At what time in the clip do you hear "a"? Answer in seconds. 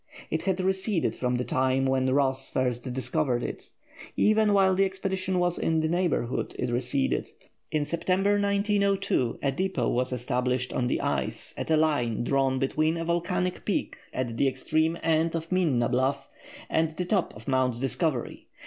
9.43-9.51, 11.69-11.77, 12.97-13.05